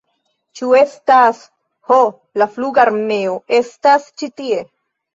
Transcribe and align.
Ĉu 0.59 0.69
estas... 0.79 1.43
ho 1.91 1.99
la 2.43 2.49
flugarmeo 2.57 3.39
estas 3.63 4.13
ĉi 4.19 4.35
tie! 4.43 4.69